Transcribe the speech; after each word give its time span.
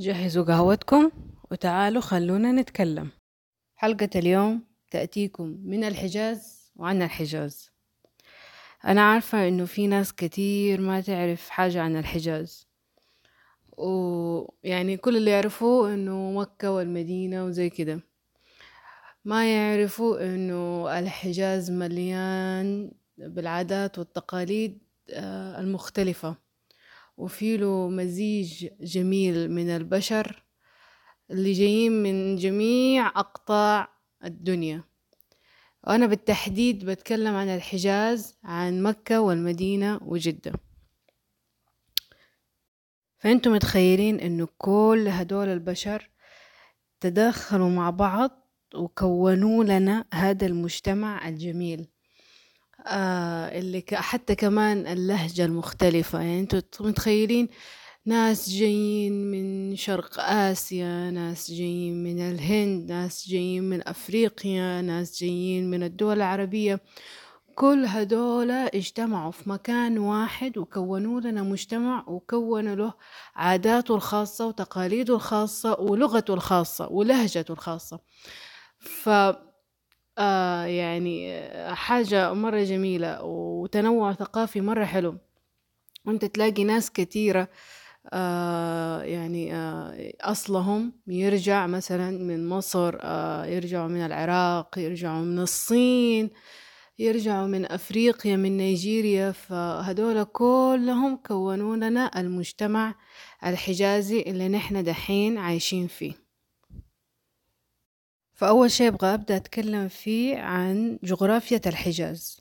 جهزوا 0.00 0.44
قهوتكم 0.44 1.10
وتعالوا 1.50 2.02
خلونا 2.02 2.52
نتكلم. 2.52 3.10
حلقة 3.76 4.10
اليوم 4.16 4.62
تأتيكم 4.90 5.58
من 5.64 5.84
الحجاز 5.84 6.72
وعن 6.76 7.02
الحجاز. 7.02 7.70
أنا 8.84 9.02
عارفة 9.02 9.48
إنه 9.48 9.64
في 9.64 9.86
ناس 9.86 10.12
كتير 10.12 10.80
ما 10.80 11.00
تعرف 11.00 11.48
حاجة 11.48 11.82
عن 11.82 11.96
الحجاز. 11.96 12.66
ويعني 13.76 14.96
كل 14.96 15.16
اللي 15.16 15.30
يعرفوه 15.30 15.94
إنه 15.94 16.32
مكة 16.32 16.72
والمدينة 16.72 17.44
وزي 17.44 17.70
كده. 17.70 18.00
ما 19.24 19.54
يعرفوا 19.54 20.24
إنه 20.24 20.98
الحجاز 20.98 21.70
مليان 21.70 22.92
بالعادات 23.18 23.98
والتقاليد 23.98 24.78
آه، 25.10 25.60
المختلفة. 25.60 26.49
وفي 27.20 27.56
له 27.56 27.88
مزيج 27.88 28.68
جميل 28.80 29.50
من 29.50 29.68
البشر 29.68 30.42
اللي 31.30 31.52
جايين 31.52 31.92
من 32.02 32.36
جميع 32.36 33.06
أقطاع 33.06 33.88
الدنيا. 34.24 34.84
وأنا 35.86 36.06
بالتحديد 36.06 36.84
بتكلم 36.84 37.34
عن 37.34 37.48
الحجاز 37.48 38.38
عن 38.44 38.82
مكة 38.82 39.20
والمدينة 39.20 40.00
وجدة. 40.02 40.52
فأنتم 43.18 43.52
متخيلين 43.52 44.20
أنه 44.20 44.48
كل 44.58 45.08
هدول 45.10 45.48
البشر 45.48 46.10
تدخلوا 47.00 47.70
مع 47.70 47.90
بعض 47.90 48.30
وكونوا 48.74 49.64
لنا 49.64 50.04
هذا 50.14 50.46
المجتمع 50.46 51.28
الجميل. 51.28 51.88
آه 52.86 53.58
اللي 53.58 53.84
حتى 53.92 54.34
كمان 54.34 54.86
اللهجة 54.86 55.44
المختلفة. 55.44 56.18
يعني 56.20 56.40
أنتوا 56.40 56.60
متخيلين 56.80 57.48
ناس 58.06 58.50
جايين 58.50 59.30
من 59.30 59.76
شرق 59.76 60.20
آسيا 60.20 61.10
ناس 61.10 61.50
جايين 61.50 62.02
من 62.04 62.20
الهند 62.20 62.92
ناس 62.92 63.28
جايين 63.28 63.62
من 63.70 63.88
أفريقيا 63.88 64.80
ناس 64.82 65.20
جايين 65.20 65.70
من 65.70 65.82
الدول 65.82 66.16
العربية. 66.16 66.80
كل 67.54 67.84
هدول 67.86 68.50
اجتمعوا 68.50 69.30
في 69.32 69.50
مكان 69.50 69.98
واحد 69.98 70.58
وكونوا 70.58 71.20
لنا 71.20 71.42
مجتمع 71.42 72.04
وكونوا 72.08 72.74
له 72.76 72.92
عاداته 73.36 73.94
الخاصة 73.94 74.46
وتقاليده 74.46 75.14
الخاصة 75.14 75.80
ولغته 75.80 76.34
الخاصة 76.34 76.88
ولهجته 76.92 77.52
الخاصة. 77.52 78.00
ف 78.78 79.08
آه 80.20 80.64
يعني 80.64 81.42
حاجة 81.74 82.32
مرة 82.32 82.62
جميلة 82.62 83.22
وتنوع 83.24 84.12
ثقافي 84.12 84.60
مرة 84.60 84.84
حلو. 84.84 85.18
وانت 86.06 86.24
تلاقي 86.24 86.64
ناس 86.64 86.90
كتيرة 86.90 87.48
آه 88.12 89.02
يعني 89.02 89.54
آه 89.56 90.12
أصلهم 90.22 90.92
يرجع 91.08 91.66
مثلا 91.66 92.10
من 92.10 92.48
مصر 92.48 92.98
آه 93.00 93.46
يرجعوا 93.46 93.88
من 93.88 94.00
العراق 94.06 94.78
يرجعوا 94.78 95.22
من 95.24 95.38
الصين 95.38 96.30
يرجعوا 96.98 97.46
من 97.48 97.72
أفريقيا 97.72 98.36
من 98.36 98.56
نيجيريا. 98.56 99.32
فهدول 99.32 100.24
كلهم 100.24 101.16
كونوا 101.16 101.76
لنا 101.76 102.20
المجتمع 102.20 102.94
الحجازي 103.46 104.20
اللي 104.22 104.48
نحن 104.48 104.84
دحين 104.84 105.38
عايشين 105.38 105.86
فيه. 105.86 106.19
فأول 108.40 108.70
شي 108.70 108.88
أبغى 108.88 109.14
أبدأ 109.14 109.36
أتكلم 109.36 109.88
فيه 109.88 110.38
عن 110.38 110.98
جغرافية 111.04 111.60
الحجاز. 111.66 112.40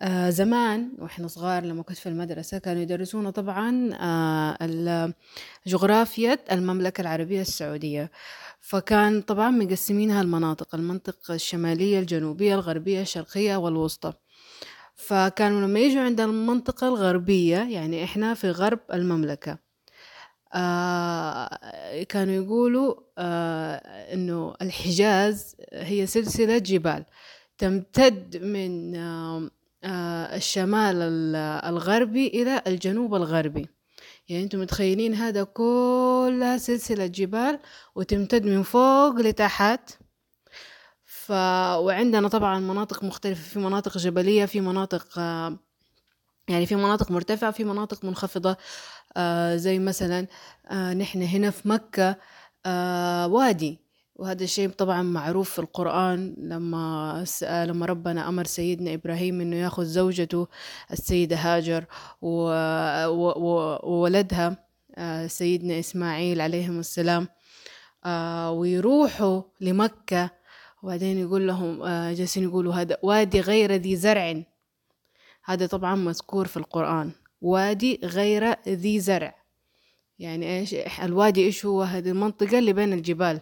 آه 0.00 0.30
زمان 0.30 0.92
وإحنا 0.98 1.28
صغار 1.28 1.64
لما 1.64 1.82
كنت 1.82 1.96
في 1.96 2.08
المدرسة 2.08 2.58
كانوا 2.58 2.82
يدرسونا 2.82 3.30
طبعا 3.30 3.90
آه 4.00 5.12
جغرافية 5.66 6.40
المملكة 6.52 7.00
العربية 7.00 7.40
السعودية. 7.40 8.10
فكان 8.60 9.20
طبعا 9.22 9.50
مقسمينها 9.50 10.22
المناطق 10.22 10.74
المنطقة 10.74 11.34
الشمالية 11.34 11.98
الجنوبية 11.98 12.54
الغربية 12.54 13.00
الشرقية 13.00 13.56
والوسطى. 13.56 14.12
فكانوا 14.94 15.60
لما 15.60 15.80
يجوا 15.80 16.02
عند 16.02 16.20
المنطقة 16.20 16.88
الغربية 16.88 17.56
يعني 17.58 18.04
إحنا 18.04 18.34
في 18.34 18.50
غرب 18.50 18.80
المملكة. 18.92 19.65
آه 20.56 22.02
كانوا 22.08 22.34
يقولوا 22.34 22.94
آه 23.18 23.74
إنه 24.14 24.54
الحجاز 24.62 25.56
هي 25.72 26.06
سلسلة 26.06 26.58
جبال 26.58 27.04
تمتد 27.58 28.36
من 28.42 28.96
آه 28.96 29.50
الشمال 30.36 30.96
الغربي 31.64 32.26
إلى 32.26 32.62
الجنوب 32.66 33.14
الغربي. 33.14 33.66
يعني 34.28 34.44
أنتم 34.44 34.60
متخيلين 34.60 35.14
هذا 35.14 35.42
كلها 35.42 36.58
سلسلة 36.58 37.06
جبال 37.06 37.58
وتمتد 37.94 38.44
من 38.46 38.62
فوق 38.62 39.16
لتحت؟ 39.20 39.90
ف... 41.04 41.30
وعندنا 41.76 42.28
طبعا 42.28 42.60
مناطق 42.60 43.04
مختلفة 43.04 43.42
في 43.42 43.58
مناطق 43.58 43.98
جبلية 43.98 44.44
في 44.44 44.60
مناطق 44.60 45.18
يعني 46.48 46.66
في 46.66 46.76
مناطق 46.76 47.10
مرتفعة 47.10 47.50
في 47.50 47.64
مناطق 47.64 48.04
منخفضة. 48.04 48.56
آه 49.16 49.56
زي 49.56 49.78
مثلا 49.78 50.26
آه 50.70 50.94
نحن 50.94 51.22
هنا 51.22 51.50
في 51.50 51.68
مكة 51.68 52.16
آه 52.66 53.26
وادي. 53.26 53.80
وهذا 54.16 54.44
الشيء 54.44 54.68
طبعا 54.68 55.02
معروف 55.02 55.50
في 55.50 55.58
القرآن. 55.58 56.34
لما 56.38 57.24
لما 57.42 57.86
ربنا 57.86 58.28
أمر 58.28 58.44
سيدنا 58.44 58.94
إبراهيم 58.94 59.40
إنه 59.40 59.56
يأخذ 59.56 59.84
زوجته 59.84 60.48
السيدة 60.92 61.36
هاجر 61.36 61.84
وولدها 63.82 64.66
آه 64.96 65.26
سيدنا 65.26 65.78
إسماعيل 65.78 66.40
عليهم 66.40 66.78
السلام. 66.78 67.28
آه 68.04 68.50
ويروحوا 68.50 69.42
لمكة. 69.60 70.30
وبعدين 70.82 71.18
يقول 71.18 71.46
لهم 71.46 71.82
آه 71.82 72.12
جالسين 72.12 72.42
يقولوا 72.42 72.74
هذا 72.74 72.96
وادي 73.02 73.40
غير 73.40 73.72
ذي 73.72 73.96
زرع. 73.96 74.42
هذا 75.46 75.66
طبعا 75.66 75.94
مذكور 75.94 76.46
في 76.46 76.56
القرآن. 76.56 77.12
وادي 77.40 78.00
غير 78.04 78.54
ذي 78.68 79.00
زرع. 79.00 79.34
يعني 80.18 80.58
إيش 80.58 80.74
الوادي 81.02 81.44
إيش 81.44 81.66
هو؟ 81.66 81.82
هذه 81.82 82.08
المنطقة 82.08 82.58
اللي 82.58 82.72
بين 82.72 82.92
الجبال. 82.92 83.40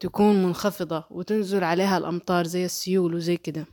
تكون 0.00 0.42
منخفضة 0.42 1.04
وتنزل 1.10 1.64
عليها 1.64 1.98
الأمطار 1.98 2.46
زي 2.46 2.64
السيول 2.64 3.14
وزي 3.14 3.36
كده. 3.36 3.66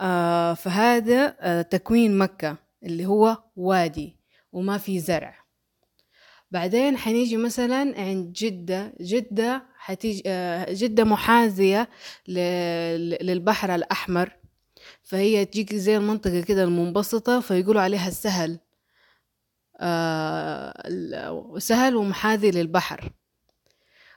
آه 0.00 0.54
فهذا 0.54 1.36
آه 1.40 1.62
تكوين 1.62 2.18
مكة 2.18 2.56
اللي 2.82 3.06
هو 3.06 3.42
وادي 3.56 4.16
وما 4.52 4.78
في 4.78 5.00
زرع. 5.00 5.34
بعدين 6.50 6.96
حنيجي 6.96 7.36
مثلا 7.36 8.00
عند 8.00 8.32
جدة. 8.32 8.94
جدة 9.00 9.62
حتيجي 9.76 10.22
آه 10.26 10.72
جدة 10.72 11.04
محاذية 11.04 11.88
للبحر 12.28 13.74
الأحمر. 13.74 14.36
فهي 15.02 15.44
تجيك 15.44 15.74
زي 15.74 15.96
المنطقة 15.96 16.40
كده 16.40 16.64
المنبسطة 16.64 17.40
فيقولوا 17.40 17.82
عليها 17.82 18.08
السهل. 18.08 18.58
آه 19.80 21.58
سهل 21.58 21.96
ومحاذي 21.96 22.50
للبحر. 22.50 23.10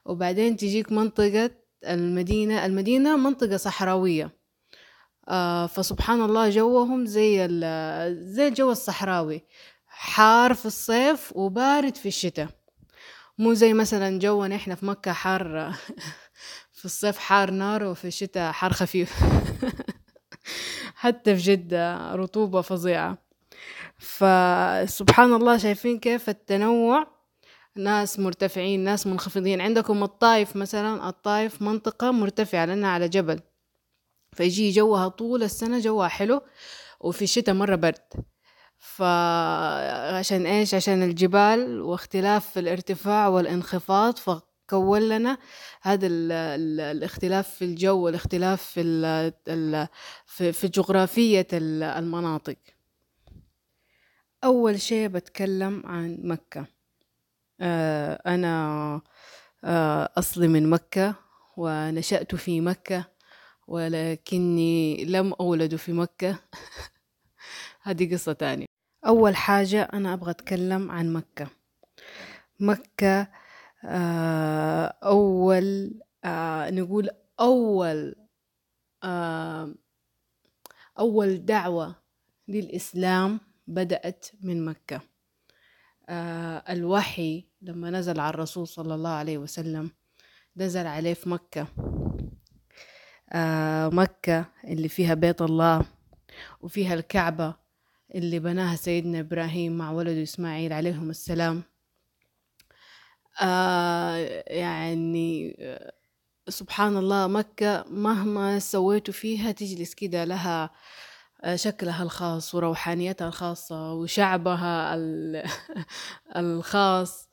وبعدين 0.06 0.58
تجيك 0.58 0.92
منطقة 0.92 1.52
المدينة 1.88 2.66
المدينة 2.66 3.18
منطقة 3.18 3.58
صحراوية. 3.58 4.32
آه 5.28 5.68
فسبحان 5.68 6.22
الله 6.22 6.50
جوهم 6.50 7.06
زي 7.06 7.38
زي 8.12 8.48
الجو 8.48 8.72
الصحراوي. 8.72 9.46
حار 9.88 10.54
في 10.54 10.66
الصيف 10.66 11.36
وبارد 11.36 11.96
في 11.96 12.08
الشتاء. 12.08 12.50
مو 13.38 13.54
زي 13.54 13.74
مثلا 13.74 14.20
جونا 14.20 14.56
إحنا 14.56 14.76
في 14.76 14.86
مكة 14.86 15.12
حار 15.12 15.74
في 16.80 16.86
الصيف 16.86 17.18
حار 17.18 17.52
نار 17.52 17.84
وفي 17.84 18.08
الشتاء 18.08 18.52
حار 18.52 18.74
خفيف. 18.74 19.14
حتى 21.00 21.36
في 21.36 21.42
جدة 21.42 22.16
رطوبة 22.16 22.62
فظيعة. 22.62 23.18
فسبحان 23.98 25.34
الله 25.34 25.58
شايفين 25.58 26.00
كيف 26.00 26.30
التنوع. 26.30 27.08
ناس 27.76 28.20
مرتفعين 28.20 28.80
ناس 28.80 29.08
منخفضين. 29.08 29.62
عندكم 29.62 30.04
الطايف 30.04 30.56
مثلا 30.56 31.10
الطايف 31.10 31.62
منطقة 31.62 32.12
مرتفعة 32.12 32.66
لأنها 32.66 32.90
على 32.90 33.10
جبل. 33.10 33.40
فيجي 34.34 34.72
جوها 34.72 35.08
طول 35.08 35.44
السنة 35.44 35.80
جوها 35.80 36.08
حلو 36.08 36.42
وفي 37.00 37.22
الشتاء 37.22 37.56
مرة 37.56 37.76
برد. 37.76 38.26
فعشان 38.78 40.46
إيش؟ 40.46 40.74
عشان 40.74 41.04
الجبال 41.04 41.82
واختلاف 41.82 42.50
في 42.50 42.60
الارتفاع 42.60 43.28
والانخفاض 43.28 44.18
كون 44.70 45.02
لنا. 45.10 45.38
هذا 45.82 46.08
ال 46.08 46.32
ال 46.32 46.80
الاختلاف 46.80 47.50
في 47.50 47.66
الجو 47.66 47.98
والاختلاف 48.06 48.64
في 48.64 48.82
ال 49.48 49.88
في, 50.26 50.52
في 50.52 50.68
جغرافية 50.68 51.48
المناطق. 51.54 52.58
أول 54.44 54.82
شيء 54.82 55.08
بتكلم 55.08 55.84
عن 55.86 56.18
مكة. 56.24 56.66
آه 57.62 58.22
أنا 58.26 59.02
آه 59.64 60.10
أصلي 60.18 60.48
من 60.48 60.70
مكة 60.70 61.16
ونشأت 61.58 62.36
في 62.36 62.62
مكة 62.62 63.06
ولكني 63.68 65.06
لم 65.06 65.34
أولد 65.34 65.76
في 65.76 65.94
مكة. 65.94 66.40
هذه 67.84 68.14
قصة 68.14 68.34
تانية. 68.34 68.66
أول 69.08 69.36
حاجة 69.36 69.82
أنا 69.84 70.14
أبغى 70.14 70.32
أتكلم 70.32 70.92
عن 70.92 71.14
مكة. 71.14 71.48
مكة 72.60 73.28
آه، 73.86 74.86
أول 75.04 76.00
آه، 76.26 76.70
نقول 76.70 77.10
أول 77.40 78.16
آه، 79.04 79.76
أول 81.00 81.46
دعوة 81.46 81.96
للإسلام 82.48 83.40
بدأت 83.68 84.26
من 84.42 84.66
مكة. 84.66 85.02
الوحي 86.70 87.46
لما 87.62 87.90
نزل 87.90 88.20
على 88.20 88.30
الرسول 88.30 88.68
صلى 88.68 88.96
الله 88.96 89.10
عليه 89.10 89.38
وسلم 89.38 89.92
نزل 90.58 90.88
عليه 90.88 91.14
في 91.14 91.30
مكة. 91.30 91.68
مكة 93.96 94.46
اللي 94.64 94.90
فيها 94.90 95.14
بيت 95.14 95.42
الله 95.42 95.86
وفيها 96.62 96.94
الكعبة 96.94 97.56
اللي 98.16 98.40
بناها 98.40 98.76
سيدنا 98.76 99.20
إبراهيم 99.20 99.78
مع 99.78 99.92
ولده 99.92 100.24
إسماعيل 100.24 100.74
عليهم 100.74 101.10
السلام. 101.10 101.64
آه 103.42 104.44
يعني 104.48 105.56
سبحان 106.50 106.98
الله 106.98 107.28
مكة 107.28 107.86
مهما 107.90 108.60
سويتوا 108.60 109.14
فيها 109.14 109.52
تجلس 109.52 109.94
كده 109.94 110.24
لها 110.26 110.70
آه، 111.44 111.56
شكلها 111.56 112.04
الخاص 112.04 112.56
وروحانيتها 112.56 113.28
الخاصة 113.28 113.94
وشعبها 113.94 114.96
الخاص. 116.38 117.30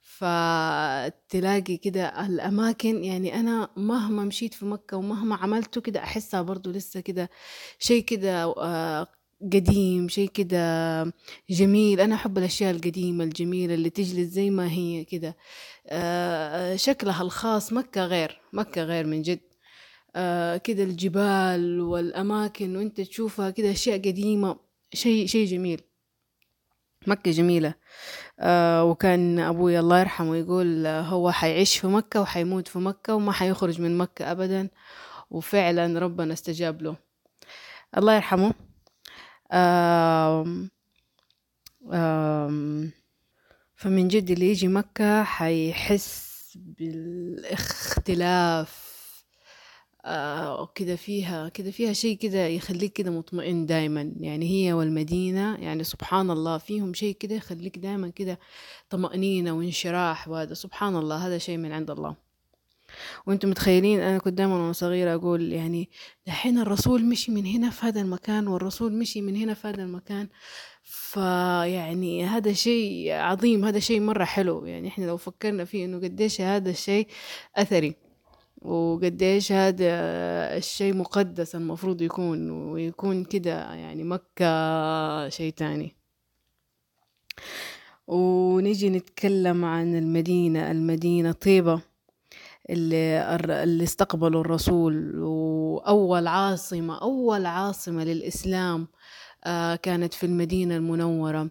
فتلاقي 0.00 1.76
كده 1.76 2.26
الأماكن 2.26 3.04
يعني 3.04 3.34
أنا 3.40 3.68
مهما 3.76 4.24
مشيت 4.24 4.54
في 4.54 4.64
مكة 4.66 4.96
ومهما 4.96 5.36
عملته 5.36 5.80
كده 5.80 6.00
أحسها 6.02 6.42
برضو 6.42 6.70
لسه 6.70 7.00
كده 7.00 7.30
شيء 7.78 8.04
كده 8.04 8.44
آه، 8.44 9.06
قديم 9.42 10.08
شيء 10.08 10.28
كده 10.28 10.58
جميل. 11.50 12.00
أنا 12.00 12.14
أحب 12.14 12.38
الأشياء 12.38 12.70
القديمة 12.70 13.24
الجميلة 13.24 13.74
اللي 13.74 13.90
تجلس 13.90 14.28
زي 14.28 14.50
ما 14.50 14.70
هي 14.70 15.04
كده. 15.04 15.36
آه، 15.86 16.76
شكلها 16.76 17.22
الخاص 17.22 17.72
مكة 17.72 18.04
غير 18.04 18.40
مكة 18.52 18.82
غير 18.82 19.06
من 19.06 19.22
جد. 19.22 19.40
آه، 20.16 20.56
كده 20.56 20.82
الجبال 20.82 21.80
والأماكن 21.80 22.76
وأنت 22.76 23.00
تشوفها 23.00 23.50
كده 23.50 23.70
أشياء 23.70 23.98
قديمة 23.98 24.56
شيء 24.94 25.26
شيء 25.26 25.46
جميل. 25.46 25.80
مكة 27.06 27.30
جميلة. 27.30 27.74
آه 28.40 28.84
وكان 28.84 29.38
أبوي 29.38 29.78
الله 29.80 30.00
يرحمه 30.00 30.36
يقول 30.36 30.86
هو 30.86 31.30
حيعيش 31.32 31.78
في 31.78 31.86
مكة 31.86 32.20
وحيموت 32.20 32.68
في 32.68 32.78
مكة 32.78 33.14
وما 33.14 33.32
حيخرج 33.32 33.80
من 33.80 33.98
مكة 33.98 34.32
أبدا. 34.32 34.68
وفعلا 35.30 35.98
ربنا 35.98 36.32
استجاب 36.32 36.82
له. 36.82 36.96
الله 37.98 38.14
يرحمه. 38.16 38.54
آم 39.52 40.70
آم 41.92 42.90
فمن 43.76 44.08
جد 44.08 44.30
اللي 44.30 44.50
يجي 44.50 44.68
مكة 44.68 45.22
حيحس 45.24 46.28
بالاختلاف. 46.56 48.08
آه 50.04 50.72
كده 50.74 50.96
فيها 50.96 51.48
كده 51.48 51.70
فيها 51.70 51.92
شيء 51.92 52.16
كده 52.18 52.46
يخليك 52.46 52.92
كده 52.92 53.10
مطمئن 53.10 53.66
دايما. 53.66 54.12
يعني 54.20 54.50
هي 54.50 54.72
والمدينة 54.72 55.56
يعني 55.56 55.84
سبحان 55.84 56.30
الله 56.30 56.58
فيهم 56.58 56.94
شيء 56.94 57.14
كده 57.16 57.34
يخليك 57.34 57.78
دايما 57.78 58.08
كده 58.08 58.38
طمأنينة 58.90 59.52
وانشراح. 59.52 60.28
وهذا 60.28 60.54
سبحان 60.54 60.96
الله 60.96 61.26
هذا 61.26 61.38
شيء 61.38 61.56
من 61.56 61.72
عند 61.72 61.90
الله. 61.90 62.27
وأنتم 63.26 63.50
متخيلين 63.50 64.00
أنا 64.00 64.18
كنت 64.18 64.34
دائما 64.34 64.54
وأنا 64.54 64.72
صغيرة 64.72 65.14
أقول 65.14 65.52
يعني 65.52 65.90
دحين 66.26 66.58
الرسول 66.58 67.04
مشي 67.04 67.32
من 67.32 67.46
هنا 67.46 67.70
في 67.70 67.86
هذا 67.86 68.00
المكان 68.00 68.46
والرسول 68.48 68.92
مشي 68.92 69.20
من 69.20 69.36
هنا 69.36 69.54
في 69.54 69.68
هذا 69.68 69.82
المكان. 69.82 70.28
فيعني 70.82 72.24
هذا 72.24 72.52
شيء 72.52 73.12
عظيم 73.12 73.64
هذا 73.64 73.78
شيء 73.78 74.00
مرة 74.00 74.24
حلو. 74.24 74.66
يعني 74.66 74.88
إحنا 74.88 75.04
لو 75.04 75.16
فكرنا 75.16 75.64
فيه 75.64 75.84
انه 75.84 75.98
قديش 75.98 76.40
هذا 76.40 76.70
الشيء 76.70 77.06
أثري 77.56 77.94
وقديش 78.62 79.52
هذا 79.52 79.86
الشيء 80.56 80.94
مقدس 80.94 81.54
المفروض 81.54 82.02
يكون 82.02 82.50
ويكون 82.50 83.24
كده 83.24 83.74
يعني 83.74 84.04
مكة 84.04 85.28
شيء 85.28 85.52
تاني. 85.52 85.96
ونيجي 88.06 88.90
نتكلم 88.90 89.64
عن 89.64 89.96
المدينة 89.96 90.70
المدينة 90.70 91.32
طيبة. 91.32 91.80
اللي, 92.70 93.36
اللي 93.62 93.84
استقبلوا 93.84 94.40
الرسول 94.40 95.18
وأول 95.22 96.26
عاصمة 96.26 96.98
أول 97.02 97.46
عاصمة 97.46 98.04
للإسلام 98.04 98.88
آه، 99.44 99.76
كانت 99.76 100.14
في 100.14 100.26
المدينة 100.26 100.76
المنورة. 100.76 101.50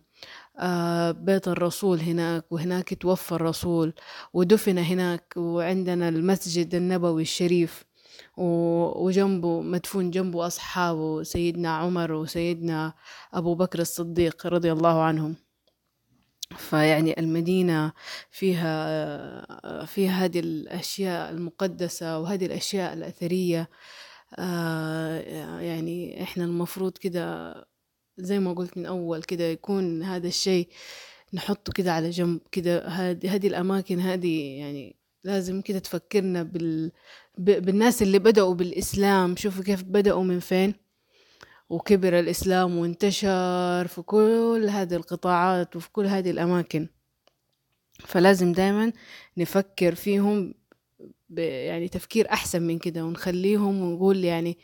آه، 0.60 1.12
بيت 1.12 1.48
الرسول 1.48 2.00
هناك 2.00 2.52
وهناك 2.52 2.94
توفى 2.94 3.32
الرسول 3.32 3.94
ودفن 4.34 4.78
هناك 4.78 5.34
وعندنا 5.38 6.10
المسجد 6.10 6.76
النبوي 6.76 7.22
الشريف 7.22 7.84
وجنبه 8.38 9.62
مدفون 9.62 10.12
جنبه 10.12 10.48
أصحابه 10.48 11.24
سيدنا 11.24 11.70
عمر 11.70 12.12
وسيدنا 12.12 12.94
أبو 13.34 13.56
بكر 13.56 13.80
الصديق 13.80 14.48
رضي 14.48 14.72
الله 14.72 15.04
عنهم. 15.04 15.47
فيعني 16.56 17.20
المدينة 17.20 17.94
فيها 18.32 19.86
فيها 19.86 20.26
هذه 20.26 20.40
الأشياء 20.40 21.32
المقدسة 21.32 22.20
وهذه 22.20 22.46
الأشياء 22.46 22.94
الأثرية. 22.94 23.70
آه، 24.40 25.20
يعني 25.62 26.24
إحنا 26.24 26.44
المفروض 26.44 26.98
كده 26.98 27.56
زي 28.18 28.40
ما 28.40 28.54
قلت 28.54 28.78
من 28.78 28.86
أول 28.86 29.24
كده 29.24 29.44
يكون 29.44 30.04
هذا 30.04 30.28
الشيء 30.28 30.68
نحطه 31.34 31.74
كده 31.74 31.94
على 31.94 32.10
جنب 32.10 32.42
كده. 32.52 32.88
هذه 32.88 33.36
هذه 33.36 33.48
الأماكن 33.48 34.00
هذه 34.00 34.58
يعني 34.60 34.96
لازم 35.24 35.62
كده 35.62 35.80
تفكرنا 35.80 36.44
بال... 36.44 36.92
بالناس 37.38 38.02
اللي 38.02 38.20
بدأوا 38.20 38.54
بالإسلام. 38.54 39.36
شوفوا 39.36 39.64
كيف 39.64 39.84
بدأوا 39.84 40.24
من 40.24 40.40
فين. 40.40 40.87
وكبر 41.70 42.20
الإسلام 42.20 42.78
وانتشر 42.78 43.88
في 43.88 44.02
كل 44.06 44.68
هذه 44.72 44.96
القطاعات 44.96 45.76
وفي 45.76 45.92
كل 45.92 46.06
هذه 46.06 46.32
الأماكن. 46.32 46.88
فلازم 48.00 48.52
دايما 48.52 48.94
نفكر 49.38 49.96
فيهم 49.96 50.54
يعني 51.38 51.88
تفكير 51.88 52.32
أحسن 52.32 52.62
من 52.62 52.80
كده 52.80 53.06
ونخليهم 53.06 53.82
ونقول 53.82 54.24
يعني 54.24 54.58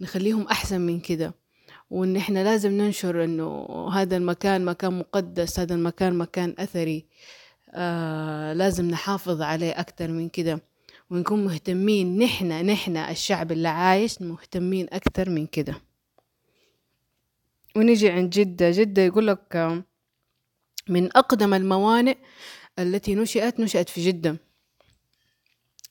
نخليهم 0.00 0.42
أحسن 0.46 0.80
من 0.80 1.00
كده. 1.00 1.34
وإن 1.90 2.16
إحنا 2.16 2.44
لازم 2.44 2.72
ننشر 2.72 3.24
إنه 3.24 3.66
هذا 3.92 4.16
المكان 4.16 4.64
مكان 4.64 4.98
مقدس 4.98 5.60
هذا 5.60 5.74
المكان 5.74 6.18
مكان 6.18 6.54
أثري. 6.58 7.06
آه 7.70 8.52
لازم 8.52 8.90
نحافظ 8.90 9.42
عليه 9.42 9.80
أكتر 9.80 10.08
من 10.10 10.28
كده. 10.28 10.62
ونكون 11.10 11.44
مهتمين 11.44 12.18
نحنا 12.18 12.62
نحنا 12.62 13.10
الشعب 13.10 13.52
اللي 13.52 13.68
عايش 13.68 14.22
مهتمين 14.22 14.86
أكتر 14.92 15.30
من 15.30 15.46
كده. 15.46 15.87
ونجي 17.78 18.10
عند 18.10 18.30
جدة. 18.30 18.70
جدة 18.70 19.02
يقول 19.02 19.26
لك 19.26 19.82
من 20.88 21.16
أقدم 21.16 21.54
الموانئ 21.54 22.16
التي 22.78 23.14
نشأت 23.14 23.60
نشأت 23.60 23.88
في 23.88 24.06
جدة. 24.06 24.36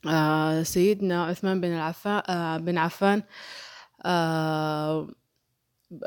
آه 0.08 0.64
سيدنا 0.64 1.26
عثمان 1.26 1.62
بن 1.62 1.68
العفان 1.68 2.22
آه 2.30 2.58
بن 2.58 2.78
عفان 2.78 3.24
آه 4.06 5.10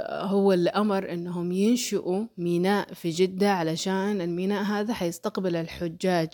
هو 0.09 0.53
اللي 0.53 0.71
أمر 0.71 1.13
إنهم 1.13 1.53
ينشئوا 1.53 2.27
ميناء 2.39 2.93
في 2.95 3.11
جدة 3.11 3.53
علشان 3.53 4.21
الميناء 4.21 4.63
هذا 4.63 4.95
حيستقبل 4.95 5.57
الحجاج. 5.57 6.29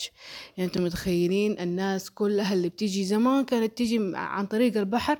يعني 0.57 0.69
أنتم 0.71 0.85
متخيلين 0.85 1.61
الناس 1.61 2.11
كلها 2.11 2.53
اللي 2.55 2.69
بتيجي 2.69 3.05
زمان 3.05 3.45
كانت 3.45 3.79
تيجي 3.79 4.13
عن 4.15 4.47
طريق 4.47 4.77
البحر 4.77 5.19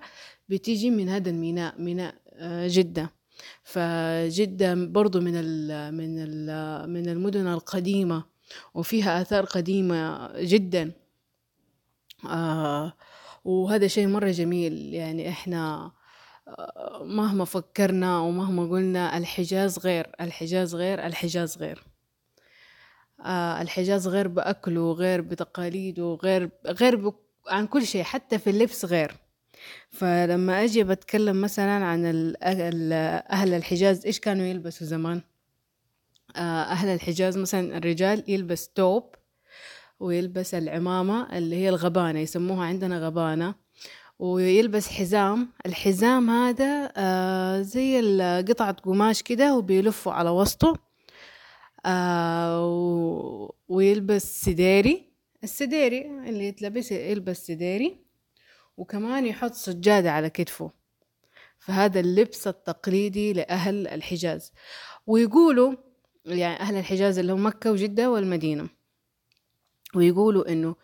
بتيجي 0.49 0.91
من 0.91 1.09
هذا 1.09 1.31
الميناء 1.31 1.81
ميناء 1.81 2.15
آه، 2.39 2.69
جدة. 2.71 3.16
فجدة 3.67 4.75
برضو 4.75 5.21
من 5.21 5.33
ال 5.37 5.95
من 5.95 6.19
ال 6.19 6.91
من 6.91 7.09
المدن 7.09 7.47
القديمة 7.47 8.25
وفيها 8.75 9.23
آثار 9.23 9.45
قديمة 9.45 10.31
جدا. 10.41 10.93
آه 12.27 12.93
وهذا 13.45 13.87
شيء 13.87 14.07
مرة 14.07 14.31
جميل. 14.31 14.95
يعني 14.95 15.29
إحنا 15.29 15.91
آه، 16.49 17.03
مهما 17.05 17.45
فكرنا 17.45 18.19
ومهما 18.19 18.71
قلنا 18.71 19.19
الحجاز 19.19 19.79
غير 19.79 20.11
الحجاز 20.21 20.75
غير 20.75 21.07
الحجاز 21.07 21.59
غير. 21.59 21.85
آه 23.25 23.63
الحجاز 23.63 24.09
غير 24.09 24.29
بأكله 24.29 24.93
غير 24.93 25.21
بتقاليده 25.21 26.19
غير 26.23 26.51
غير 26.67 27.13
عن 27.49 27.67
كل 27.67 27.87
شيء 27.87 28.03
حتى 28.03 28.39
في 28.39 28.51
اللبس 28.51 28.85
غير. 28.85 29.15
فلما 29.91 30.65
أجي 30.65 30.85
بتكلم 30.85 31.41
مثلا 31.41 31.85
عن 31.85 32.33
أهل 32.43 33.55
الحجاز 33.55 34.07
إيش 34.07 34.21
كانوا 34.21 34.47
يلبسوا 34.47 34.87
زمان؟ 34.87 35.21
آه، 36.37 36.63
أهل 36.63 36.89
الحجاز 36.89 37.39
مثلا 37.39 37.79
الرجال 37.79 38.25
يلبس 38.29 38.69
توب 38.69 39.15
ويلبس 40.01 40.55
العمامة 40.55 41.39
اللي 41.39 41.57
هي 41.57 41.69
الغبانة 41.69 42.19
يسموها 42.21 42.67
عندنا 42.67 42.99
غبانة 42.99 43.55
ويلبس 44.19 44.89
حزام. 44.89 45.49
الحزام 45.67 46.31
هذا 46.31 46.93
آه، 46.97 47.63
زي 47.63 48.01
قطعة 48.49 48.73
قماش 48.73 49.23
كده 49.23 49.57
وبيلفوا 49.57 50.13
على 50.13 50.31
وسطه 50.31 50.75
آه 51.87 53.53
ويلبس 53.69 54.41
سديري. 54.45 55.13
السديري 55.45 56.07
اللي 56.29 56.45
يتلبس 56.49 56.93
يلبس 56.93 57.47
سديري. 57.47 58.06
وكمان 58.77 59.27
يحط 59.27 59.53
سجادة 59.53 60.11
على 60.13 60.31
كتفه. 60.31 60.71
فهذا 61.59 62.01
اللبس 62.01 62.47
التقليدي 62.47 63.33
لأهل 63.33 63.89
الحجاز. 63.89 64.53
ويقولوا 65.07 65.75
يعني 66.25 66.61
أهل 66.61 66.77
الحجاز 66.77 67.19
اللي 67.19 67.33
هم 67.33 67.47
مكة 67.47 67.73
وجدة 67.73 68.11
والمدينة 68.11 68.69
ويقولوا 69.95 70.53
إنه 70.53 70.77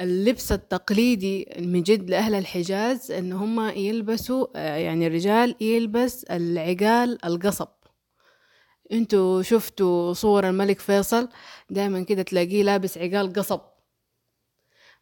اللبس 0.00 0.52
التقليدي 0.52 1.48
من 1.58 1.82
جد 1.82 2.10
لأهل 2.10 2.34
الحجاز 2.34 3.10
إن 3.10 3.32
هم 3.32 3.60
يلبسوا 3.60 4.58
يعني 4.58 5.06
الرجال 5.06 5.56
يلبس 5.60 6.24
العقال 6.24 7.24
القصب. 7.24 7.68
أنتوا 8.92 9.42
شفتوا 9.42 10.12
صور 10.12 10.48
الملك 10.48 10.80
فيصل؟ 10.80 11.28
دائما 11.70 12.02
كده 12.02 12.22
تلاقيه 12.22 12.62
لابس 12.62 12.98
عقال 12.98 13.32
قصب. 13.32 13.60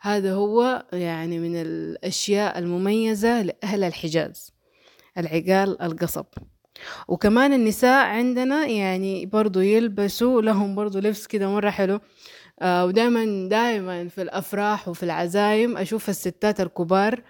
هذا 0.04 0.32
هو 0.34 0.86
يعني 0.92 1.38
من 1.38 1.56
الأشياء 1.56 2.58
المميزة 2.58 3.42
لأهل 3.42 3.84
الحجاز 3.84 4.52
العقال 5.18 5.82
القصب. 5.82 6.24
وكمان 7.08 7.52
النساء 7.52 8.06
عندنا 8.06 8.66
يعني 8.66 9.26
برضو 9.26 9.60
يلبسوا 9.60 10.42
لهم 10.42 10.74
برضو 10.74 10.98
لبس 10.98 11.26
كده 11.26 11.48
مرة 11.48 11.70
حلو. 11.70 12.00
آه 12.62 12.86
ودائما 12.86 13.48
دائما 13.48 14.08
في 14.08 14.22
الأفراح 14.22 14.88
وفي 14.88 15.02
العزايم 15.02 15.76
أشوف 15.76 16.08
الستات 16.08 16.60
الكبار 16.60 17.22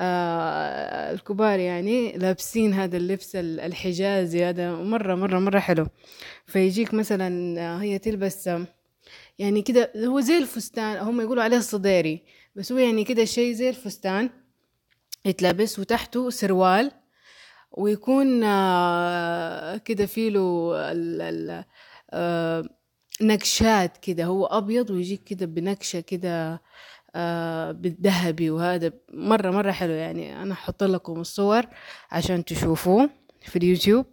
آه 0.00 1.12
الكبار 1.12 1.58
يعني 1.58 2.12
لابسين 2.12 2.74
هذا 2.74 2.96
اللبس 2.96 3.36
الحجازي 3.36 4.44
هذا 4.44 4.74
مرة 4.74 5.14
مرة 5.14 5.38
مرة 5.38 5.58
حلو. 5.58 5.86
فيجيك 6.46 6.94
مثلا 6.94 7.60
آه، 7.60 7.78
هي 7.78 7.98
تلبس 7.98 8.50
يعني 9.38 9.62
كده 9.62 9.92
هو 9.96 10.20
زي 10.20 10.38
الفستان 10.38 10.96
هم 10.96 11.20
يقولوا 11.20 11.42
عليه 11.42 11.56
الصديري 11.56 12.22
بس 12.56 12.72
هو 12.72 12.78
يعني 12.78 13.04
كده 13.04 13.24
شيء 13.24 13.52
زي 13.54 13.68
الفستان 13.68 14.30
يتلبس 15.24 15.78
وتحته 15.78 16.30
سروال 16.30 16.90
ويكون 17.72 18.44
آه، 18.44 19.76
كده 19.76 20.06
فيه 20.06 20.30
له 20.30 20.72
آه، 22.10 22.64
نكشات 23.22 23.96
كده 23.96 24.24
هو 24.24 24.46
أبيض 24.46 24.90
ويجيك 24.90 25.24
كده 25.24 25.46
بنكشة 25.46 26.00
كده 26.00 26.62
آه، 27.14 27.72
بالذهبي 27.72 28.50
وهذا 28.50 28.92
مرة 29.12 29.50
مرة 29.50 29.70
حلو 29.70 29.92
يعني 29.92 30.42
أنا 30.42 30.52
أحط 30.52 30.82
لكم 30.82 31.20
الصور 31.20 31.66
عشان 32.10 32.44
تشوفوه 32.44 33.10
في 33.40 33.56
اليوتيوب. 33.56 34.06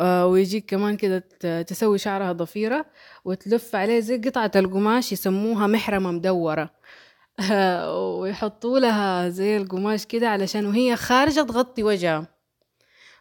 ويجيك 0.00 0.70
كمان 0.70 0.96
كده 0.96 1.18
تسوي 1.62 1.98
شعرها 1.98 2.32
ضفيرة 2.32 2.86
وتلف 3.24 3.76
عليه 3.76 4.00
زي 4.00 4.18
قطعة 4.18 4.50
القماش 4.56 5.12
يسموها 5.12 5.66
محرمة 5.66 6.10
مدورة. 6.10 6.70
ويحطوا 8.20 8.78
لها 8.78 9.28
زي 9.28 9.56
القماش 9.56 10.06
كده 10.06 10.28
علشان 10.28 10.66
وهي 10.66 10.96
خارجة 10.96 11.40
تغطي 11.40 11.82
وجهها. 11.82 12.34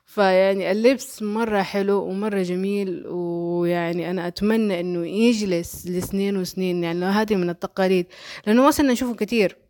فيعني 0.05 0.71
اللبس 0.71 1.21
مرة 1.21 1.61
حلو 1.61 2.03
ومرة 2.03 2.41
جميل 2.41 3.07
ويعني 3.07 4.11
أنا 4.11 4.27
أتمنى 4.27 4.79
إنه 4.79 5.07
يجلس 5.07 5.87
لسنين 5.87 6.37
وسنين 6.37 6.83
يعني 6.83 7.05
هذه 7.05 7.35
من 7.35 7.49
التقاليد 7.49 8.05
لأنه 8.47 8.63
ما 8.63 8.71
صرنا 8.71 8.91
نشوفه 8.91 9.15
كتير. 9.15 9.62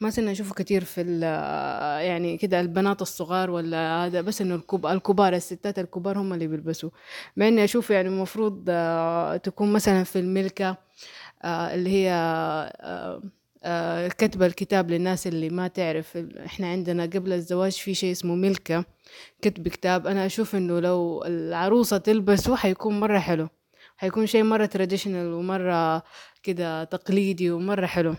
ما 0.00 0.10
صرنا 0.10 0.32
نشوفه 0.32 0.54
كتير 0.54 0.84
في 0.84 1.20
يعني 2.02 2.36
كده 2.36 2.60
البنات 2.60 3.02
الصغار 3.02 3.50
ولا 3.50 4.04
هذا 4.06 4.20
بس 4.20 4.40
إنه 4.40 4.54
الكبار 4.84 5.32
الستات 5.34 5.78
الكبار 5.78 6.18
هم 6.18 6.32
اللي 6.32 6.46
بيلبسوا 6.46 6.90
مع 7.36 7.48
إني 7.48 7.64
أشوف 7.64 7.90
يعني 7.90 8.08
المفروض 8.08 8.64
آه، 8.68 9.36
تكون 9.36 9.72
مثلا 9.72 10.04
في 10.04 10.18
الملكة 10.18 10.76
آه، 11.44 11.74
اللي 11.74 11.90
هي 11.90 12.10
آه، 13.64 14.08
كتب 14.08 14.42
الكتاب 14.42 14.90
للناس 14.90 15.26
اللي 15.26 15.50
ما 15.50 15.68
تعرف 15.68 16.16
إحنا 16.16 16.66
عندنا 16.66 17.02
قبل 17.02 17.32
الزواج 17.32 17.72
في 17.72 17.94
شيء 17.94 18.12
اسمه 18.12 18.34
ملكة 18.34 18.84
كتب 19.42 19.68
كتاب. 19.68 20.06
أنا 20.06 20.26
أشوف 20.26 20.54
إنه 20.54 20.80
لو 20.80 21.24
العروسة 21.26 21.98
تلبسه 21.98 22.56
حيكون 22.56 23.00
مرة 23.00 23.18
حلو 23.18 23.48
حيكون 23.96 24.26
شيء 24.26 24.42
مرة 24.42 24.66
تراديشنال 24.66 25.32
ومرة 25.32 26.02
كده 26.42 26.84
تقليدي 26.84 27.50
ومرة 27.50 27.86
حلو. 27.86 28.14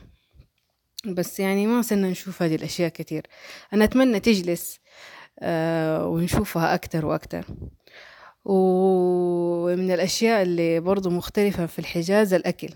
بس 1.13 1.39
يعني 1.39 1.67
ما 1.67 1.81
صرنا 1.81 2.09
نشوف 2.09 2.41
هذه 2.41 2.55
الأشياء 2.55 2.89
كتير. 2.89 3.27
أنا 3.73 3.83
أتمنى 3.83 4.19
تجلس 4.19 4.79
آه 5.39 6.07
ونشوفها 6.07 6.73
أكتر 6.75 7.05
وأكتر. 7.05 7.45
ومن 8.45 9.91
الأشياء 9.91 10.41
اللي 10.41 10.79
برضو 10.79 11.09
مختلفة 11.09 11.65
في 11.65 11.79
الحجاز 11.79 12.33
الأكل. 12.33 12.69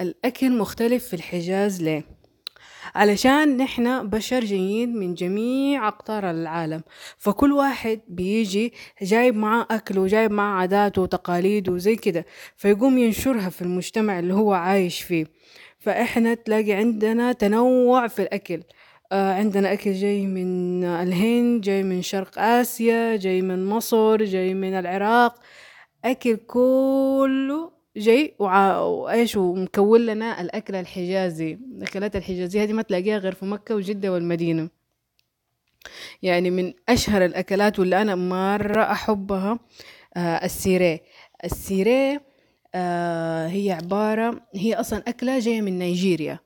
الأكل 0.00 0.58
مختلف 0.58 1.06
في 1.08 1.14
الحجاز 1.14 1.82
ليه؟ 1.82 2.20
علشان 2.94 3.56
نحن 3.56 4.08
بشر 4.08 4.44
جايين 4.44 4.96
من 4.96 5.14
جميع 5.14 5.88
أقطار 5.88 6.30
العالم. 6.30 6.82
فكل 7.18 7.52
واحد 7.52 8.00
بيجي 8.08 8.72
جايب 9.02 9.36
معاه 9.36 9.66
أكل 9.70 9.98
وجايب 9.98 10.30
معاه 10.30 10.60
عاداته 10.60 11.02
وتقاليده 11.02 11.72
وزي 11.72 11.96
كده 11.96 12.26
فيقوم 12.56 12.98
ينشرها 12.98 13.48
في 13.48 13.62
المجتمع 13.62 14.18
اللي 14.18 14.34
هو 14.34 14.52
عايش 14.52 15.02
فيه. 15.02 15.26
فإحنا 15.80 16.34
تلاقي 16.34 16.72
عندنا 16.72 17.32
تنوع 17.32 18.08
في 18.08 18.22
الأكل. 18.22 18.62
آه 19.12 19.32
عندنا 19.34 19.72
أكل 19.72 19.92
جاي 19.92 20.26
من 20.26 20.84
الهند 20.84 21.60
جاي 21.60 21.82
من 21.82 22.02
شرق 22.02 22.38
آسيا 22.38 23.16
جاي 23.16 23.42
من 23.42 23.66
مصر 23.66 24.24
جاي 24.24 24.54
من 24.54 24.74
العراق. 24.74 25.34
أكل 26.04 26.36
كله 26.36 27.70
جاي 27.96 28.34
وإيش 28.38 29.36
ومكون 29.36 30.06
لنا 30.06 30.40
الاكل 30.40 30.74
الحجازي 30.74 31.58
الأكلات 31.78 32.16
الحجازية 32.16 32.62
هذه 32.62 32.72
ما 32.72 32.82
تلاقيها 32.82 33.18
غير 33.18 33.34
في 33.34 33.44
مكة 33.46 33.74
وجدة 33.74 34.12
والمدينة. 34.12 34.68
يعني 36.22 36.50
من 36.50 36.72
أشهر 36.88 37.24
الأكلات 37.24 37.78
واللي 37.78 38.02
أنا 38.02 38.14
مرة 38.14 38.82
أحبها 38.82 39.58
آه 40.16 40.44
السيريه. 40.44 41.02
السيريه 41.44 42.22
آه 42.74 43.46
هي 43.48 43.72
عبارة 43.72 44.40
هي 44.54 44.74
أصلا 44.74 45.02
أكلة 45.08 45.38
جاية 45.38 45.60
من 45.62 45.78
نيجيريا. 45.78 46.38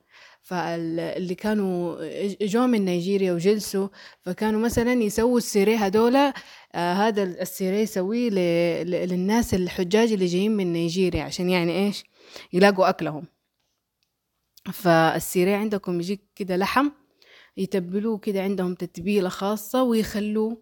فاللي 0.43 1.35
كانوا 1.35 1.97
جو 2.41 2.67
من 2.67 2.85
نيجيريا 2.85 3.33
وجلسوا 3.33 3.87
فكانوا 4.21 4.59
مثلا 4.59 4.93
يسووا 4.93 5.37
السيريه 5.37 5.77
هدول 5.77 6.15
آه 6.15 6.33
هذا 6.75 7.23
السيري 7.23 7.81
يسويه 7.81 8.29
للناس 8.83 9.53
الحجاج 9.53 10.11
اللي 10.11 10.25
جايين 10.25 10.51
من 10.51 10.73
نيجيريا 10.73 11.23
عشان 11.23 11.49
يعني 11.49 11.85
إيش؟ 11.85 12.03
يلاقوا 12.53 12.89
أكلهم. 12.89 13.25
فالسيري 14.73 15.53
عندكم 15.53 15.99
يجيك 15.99 16.21
كده 16.35 16.57
لحم 16.57 16.89
يتبلوه 17.57 18.17
كده 18.17 18.43
عندهم 18.43 18.75
تتبيلة 18.75 19.29
خاصة 19.29 19.83
ويخلوه. 19.83 20.61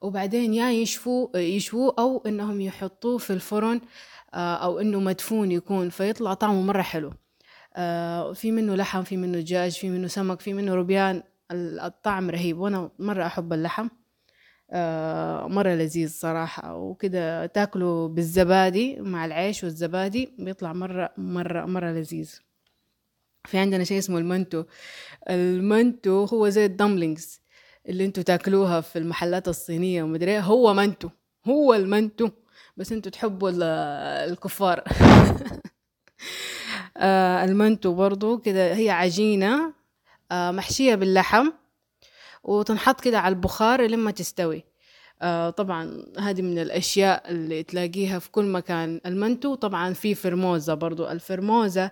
وبعدين 0.00 0.54
يا 0.54 0.70
يشفوه 0.70 1.38
يشووه 1.38 1.94
أو 1.98 2.22
إنهم 2.26 2.60
يحطوه 2.60 3.18
في 3.18 3.32
الفرن 3.32 3.80
آه، 4.34 4.54
أو 4.56 4.80
إنه 4.80 5.00
مدفون 5.00 5.52
يكون 5.52 5.88
فيطلع 5.90 6.34
طعمه 6.34 6.62
مرة 6.62 6.82
حلو. 6.82 7.12
آه، 7.76 8.32
في 8.32 8.50
منه 8.52 8.74
لحم 8.74 9.02
في 9.02 9.16
منه 9.16 9.38
دجاج 9.40 9.72
في 9.72 9.90
منه 9.90 10.06
سمك 10.06 10.40
في 10.40 10.52
منه 10.54 10.74
ربيان 10.74 11.22
الطعم 11.52 12.30
رهيب. 12.30 12.58
وأنا 12.58 12.90
مرة 12.98 13.26
أحب 13.26 13.52
اللحم. 13.52 13.88
آه، 14.70 15.46
مرة 15.48 15.70
لذيذ 15.74 16.08
صراحة. 16.10 16.76
وكده 16.76 17.46
تاكله 17.46 18.08
بالزبادي 18.08 19.00
مع 19.00 19.24
العيش 19.24 19.64
والزبادي 19.64 20.32
بيطلع 20.38 20.72
مرة 20.72 21.10
مرة 21.16 21.66
مرة 21.66 21.90
لذيذ. 21.90 22.40
في 23.44 23.58
عندنا 23.58 23.84
شيء 23.84 23.98
اسمه 23.98 24.18
المنتو. 24.18 24.64
المنتو 25.30 26.24
هو 26.24 26.48
زي 26.48 26.64
الدملينجز 26.64 27.40
اللي 27.88 28.04
أنتوا 28.04 28.22
تاكلوها 28.22 28.80
في 28.80 28.98
المحلات 28.98 29.48
الصينية 29.48 30.02
ومدري 30.02 30.30
إيه. 30.32 30.40
هو 30.40 30.74
منتو 30.74 31.08
هو 31.46 31.74
المنتو. 31.74 32.30
بس 32.76 32.92
أنتوا 32.92 33.12
تحبوا 33.12 33.50
الكفار. 34.24 34.84
آه، 36.96 37.44
المنتو 37.44 37.94
برضو 37.94 38.38
كده 38.38 38.74
هي 38.74 38.90
عجينة 38.90 39.72
آه، 40.32 40.50
محشية 40.50 40.94
باللحم 40.94 41.50
وتنحط 42.44 43.00
كده 43.00 43.18
على 43.18 43.34
البخار 43.34 43.82
لما 43.86 44.10
تستوي. 44.10 44.64
آه 45.22 45.50
طبعا 45.50 46.06
هذه 46.18 46.42
من 46.42 46.58
الأشياء 46.58 47.30
اللي 47.30 47.62
تلاقيها 47.62 48.18
في 48.18 48.30
كل 48.30 48.44
مكان. 48.44 49.00
المنتو 49.06 49.54
طبعا 49.54 49.92
في 49.92 50.14
فرموزة 50.14 50.74
برضو. 50.74 51.08
الفرموزة 51.08 51.90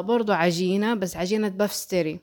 برضو 0.00 0.32
عجينة 0.32 0.94
بس 0.94 1.16
عجينة 1.16 1.48
puff 1.48 1.74
pastry. 1.74 2.20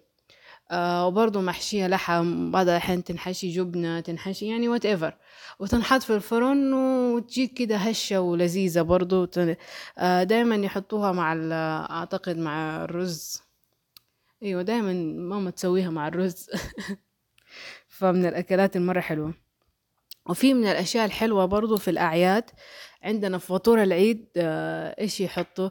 آه 0.72 1.08
وبرضو 1.08 1.42
محشية 1.42 1.88
لحم 1.88 2.52
بعض 2.52 2.70
الأحيان 2.70 3.04
تنحشي 3.04 3.50
جبنة 3.50 4.00
تنحشي 4.00 4.48
يعني 4.48 4.68
whatever 4.68 5.18
وتنحط 5.60 6.02
في 6.04 6.16
الفرن 6.16 6.74
وتجيك 6.74 7.54
كده 7.54 7.76
هشة 7.78 8.22
ولذيذة 8.22 8.82
برضو 8.82 9.28
آه 9.98 10.24
دايما 10.24 10.56
يحطوها 10.56 11.12
مع 11.12 11.34
أعتقد 11.90 12.38
مع 12.38 12.84
الرز. 12.84 13.42
أيوة 14.44 14.62
دايما 14.62 14.94
ماما 15.18 15.52
تسويها 15.52 15.90
مع 15.90 16.08
الرز. 16.08 16.50
فمن 17.88 18.26
الأكلات 18.26 18.76
المرة 18.76 19.00
حلوة. 19.00 19.34
وفي 20.30 20.54
من 20.54 20.66
الأشياء 20.68 21.06
الحلوة 21.06 21.46
برضو 21.46 21.78
في 21.78 21.92
الأعياد 21.92 22.50
عندنا 23.04 23.38
في 23.38 23.48
فطور 23.48 23.84
العيد 23.84 24.28
آه، 24.38 24.96
إيش 25.02 25.22
يحطوا؟ 25.22 25.70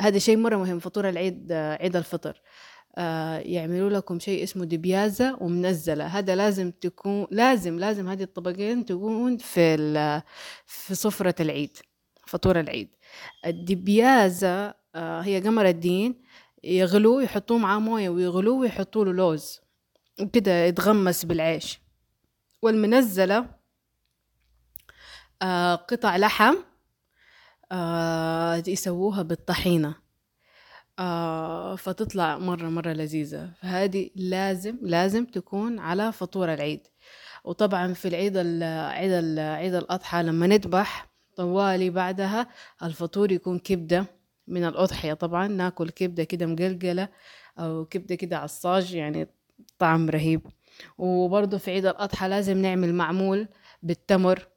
هذا 0.00 0.18
شيء 0.18 0.36
مرة 0.36 0.56
مهم 0.56 0.78
فطور 0.78 1.08
العيد 1.08 1.52
عيد 1.52 1.96
الفطر. 1.96 2.42
يعملوا 3.44 3.90
لكم 3.90 4.18
شيء 4.18 4.42
اسمه 4.42 4.64
دبيازة 4.64 5.36
ومنزلة. 5.40 6.06
هذا 6.06 6.34
لازم 6.36 6.70
تكون 6.70 7.26
لازم 7.30 7.78
لازم 7.78 8.08
هذه 8.08 8.22
الطبقين 8.22 8.84
تكون 8.84 9.36
في 9.36 9.76
في 10.66 10.94
سفرة 10.94 11.34
العيد 11.40 11.76
فطور 12.26 12.60
العيد. 12.60 12.88
الدبيازة 13.46 14.74
هي 14.96 15.40
قمر 15.44 15.68
الدين 15.68 16.22
يغلوه 16.64 17.22
يحطوه 17.22 17.58
معاه 17.58 17.78
موية 17.78 18.08
ويغلوه 18.08 18.56
ويحطوا 18.58 19.04
له 19.04 19.12
لوز 19.12 19.60
وكده 20.20 20.64
يتغمس 20.64 21.24
بالعيش. 21.24 21.80
والمنزلة 22.62 23.46
آه 25.42 25.74
قطع 25.74 26.16
لحم 26.16 26.54
آه 27.72 28.62
يسووها 28.66 29.22
بالطحينة. 29.22 30.01
آه 30.98 31.76
فتطلع 31.76 32.38
مرة 32.38 32.68
مرة 32.68 32.92
لذيذة. 32.92 33.50
فهذه 33.62 34.10
لازم 34.16 34.78
لازم 34.82 35.24
تكون 35.24 35.78
على 35.78 36.12
فطور 36.12 36.54
العيد. 36.54 36.80
وطبعا 37.44 37.92
في 37.92 38.08
العيد 38.08 38.36
عيد 38.36 39.38
عيد 39.38 39.74
الأضحى 39.74 40.22
لما 40.22 40.46
نذبح 40.46 41.12
طوالي 41.36 41.90
بعدها 41.90 42.48
الفطور 42.82 43.32
يكون 43.32 43.58
كبدة 43.58 44.06
من 44.48 44.64
الأضحية. 44.64 45.12
طبعا 45.14 45.48
ناكل 45.48 45.90
كبدة 45.90 46.24
كده 46.24 46.46
مقلقلة 46.46 47.08
أو 47.58 47.84
كبدة 47.84 48.14
كده 48.14 48.38
عصاج 48.38 48.94
يعني 48.94 49.28
طعم 49.78 50.10
رهيب. 50.10 50.46
وبرضه 50.98 51.58
في 51.58 51.70
عيد 51.70 51.86
الأضحى 51.86 52.28
لازم 52.28 52.58
نعمل 52.58 52.94
معمول 52.94 53.48
بالتمر. 53.82 54.48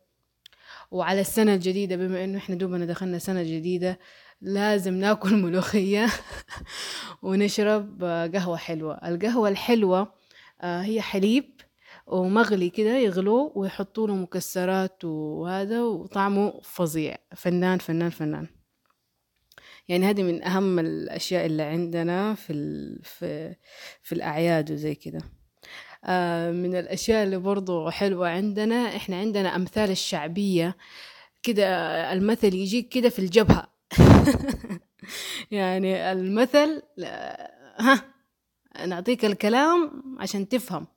وعلى 0.92 1.22
السنة 1.22 1.54
الجديدة 1.54 1.96
بما 1.96 2.24
إنه 2.24 2.38
إحنا 2.38 2.56
دوبنا 2.56 2.86
دخلنا 2.86 3.18
سنة 3.20 3.44
جديدة 3.44 4.00
لازم 4.46 4.94
ناكل 4.94 5.36
ملوخية 5.36 6.08
ونشرب 7.24 8.04
قهوة 8.34 8.58
حلوة. 8.58 8.94
القهوة 8.94 9.50
الحلوة 9.50 10.14
آه، 10.62 10.82
هي 10.82 11.02
حليب 11.02 11.62
ومغلي 12.08 12.70
كده 12.70 12.98
يغلوه 12.98 13.52
ويحطوا 13.56 14.08
له 14.08 14.16
مكسرات 14.16 15.06
وهذا 15.06 15.82
وطعمه 15.82 16.62
فظيع. 16.64 17.16
فنان 17.36 17.78
فنان 17.78 18.10
فنان. 18.10 18.48
يعني 19.88 20.06
هذه 20.06 20.24
من 20.24 20.44
أهم 20.44 20.80
الأشياء 20.80 21.46
اللي 21.46 21.64
عندنا 21.64 22.34
في 22.36 22.54
في 23.04 23.56
في 24.04 24.16
الأعياد 24.16 24.72
وزي 24.72 24.96
كده. 24.96 25.20
آه، 26.06 26.52
من 26.52 26.76
الأشياء 26.76 27.24
اللي 27.24 27.38
برضو 27.38 27.90
حلوة 27.90 28.30
عندنا 28.30 28.96
إحنا 28.96 29.20
عندنا 29.20 29.56
أمثال 29.56 29.92
الشعبية 29.92 30.78
كده 31.44 31.68
المثل 32.14 32.54
يجيك 32.56 32.90
كده 32.90 33.10
في 33.10 33.20
الجبهة. 33.20 33.75
يعني 35.52 36.12
المثل 36.12 36.82
ها 37.78 38.02
نعطيك 38.88 39.26
الكلام 39.26 40.04
عشان 40.20 40.48
تفهم. 40.50 40.88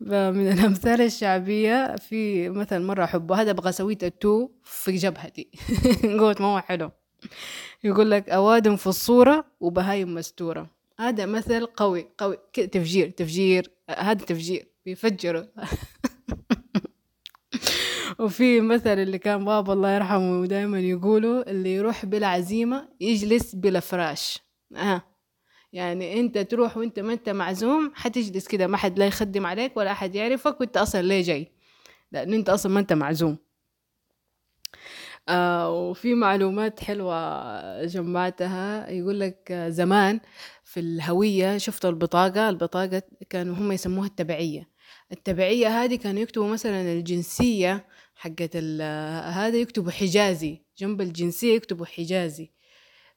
من 0.00 0.52
الأمثال 0.52 1.00
الشعبية 1.00 1.96
في 1.96 2.48
مثل 2.48 2.80
مرة 2.82 3.04
أحبه 3.04 3.40
هذا 3.40 3.50
أبغى 3.50 3.72
سويت 3.72 4.04
التو 4.04 4.50
في 4.64 4.96
جبهتي. 4.96 5.48
قوت 6.20 6.40
ما 6.40 6.46
هو 6.46 6.60
حلو. 6.60 6.90
يقول 7.84 8.10
لك 8.10 8.28
أوادم 8.28 8.76
في 8.76 8.86
الصورة 8.86 9.44
وبهايم 9.60 10.14
مستورة. 10.14 10.70
هذا 10.98 11.26
مثل 11.26 11.66
قوي 11.66 12.08
قوي 12.18 12.38
كده 12.52 12.66
تفجير 12.66 13.10
تفجير 13.10 13.70
هذا 13.90 14.24
تفجير 14.24 14.68
بيفجروا. 14.86 15.42
وفي 18.18 18.60
مثل 18.60 18.98
اللي 18.98 19.18
كان 19.18 19.44
بابا 19.44 19.72
الله 19.72 19.90
يرحمه 19.90 20.46
دائما 20.46 20.80
يقولوا 20.80 21.50
اللي 21.50 21.74
يروح 21.74 22.06
بلا 22.06 22.26
عزيمة 22.26 22.88
يجلس 23.00 23.54
بلا 23.54 23.80
فراش. 23.80 24.38
آه. 24.76 25.02
يعني 25.72 26.20
أنت 26.20 26.38
تروح 26.38 26.76
وأنت 26.76 27.00
ما 27.00 27.12
أنت 27.12 27.28
معزوم 27.28 27.92
حتجلس 27.94 28.48
كده 28.48 28.66
ما 28.66 28.76
حد 28.76 28.98
لا 28.98 29.06
يخدم 29.06 29.46
عليك 29.46 29.76
ولا 29.76 29.92
أحد 29.92 30.14
يعرفك 30.14 30.60
وأنت 30.60 30.76
أصلا 30.76 31.02
ليه 31.02 31.22
جاي؟ 31.22 31.52
لأنه 32.12 32.36
أنت 32.36 32.48
أصلا 32.48 32.72
ما 32.72 32.80
أنت 32.80 32.92
معزوم. 32.92 33.38
آه. 35.28 35.70
وفي 35.70 36.14
معلومات 36.14 36.80
حلوة 36.80 37.84
جمعتها. 37.84 38.90
يقول 38.90 39.20
لك 39.20 39.52
زمان 39.68 40.20
في 40.64 40.80
الهوية 40.80 41.58
شفتوا 41.58 41.90
البطاقة؟ 41.90 42.48
البطاقة 42.48 43.02
كانوا 43.30 43.54
هم 43.54 43.72
يسموها 43.72 44.06
التبعية. 44.06 44.68
التبعية 45.12 45.68
هذه 45.68 45.96
كانوا 45.96 46.22
يكتبوا 46.22 46.48
مثلا 46.48 46.92
الجنسية 46.92 47.86
حقت 48.16 48.56
هذا 48.56 49.56
يكتبوا 49.56 49.90
حجازي 49.90 50.62
جنب 50.78 51.00
الجنسية 51.00 51.54
يكتبوا 51.56 51.86
حجازي. 51.86 52.50